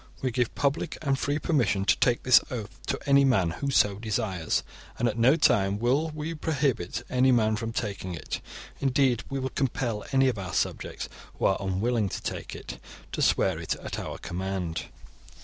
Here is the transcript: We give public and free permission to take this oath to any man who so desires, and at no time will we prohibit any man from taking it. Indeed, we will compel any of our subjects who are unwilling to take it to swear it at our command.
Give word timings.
We 0.23 0.31
give 0.31 0.55
public 0.55 0.97
and 1.03 1.19
free 1.19 1.37
permission 1.37 1.85
to 1.85 1.95
take 1.97 2.23
this 2.23 2.41
oath 2.49 2.79
to 2.87 2.97
any 3.05 3.23
man 3.23 3.51
who 3.51 3.69
so 3.69 3.99
desires, 3.99 4.63
and 4.97 5.07
at 5.07 5.15
no 5.15 5.35
time 5.35 5.77
will 5.77 6.09
we 6.15 6.33
prohibit 6.33 7.03
any 7.07 7.31
man 7.31 7.55
from 7.55 7.71
taking 7.71 8.15
it. 8.15 8.41
Indeed, 8.79 9.21
we 9.29 9.37
will 9.37 9.49
compel 9.49 10.03
any 10.11 10.27
of 10.27 10.39
our 10.39 10.53
subjects 10.53 11.07
who 11.37 11.45
are 11.45 11.57
unwilling 11.59 12.09
to 12.09 12.21
take 12.23 12.55
it 12.55 12.79
to 13.11 13.21
swear 13.21 13.59
it 13.59 13.75
at 13.75 13.99
our 13.99 14.17
command. 14.17 14.85